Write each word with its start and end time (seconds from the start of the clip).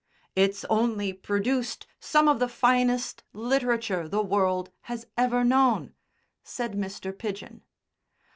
"It's 0.35 0.65
only 0.65 1.13
produced 1.13 1.85
some 1.99 2.27
of 2.27 2.39
the 2.39 2.47
finest 2.49 3.21
literature 3.33 4.09
the 4.09 4.23
world 4.23 4.71
has 4.89 5.05
ever 5.15 5.43
known," 5.43 5.93
said 6.41 6.71
Mr. 6.73 7.15
Pidgen. 7.15 7.61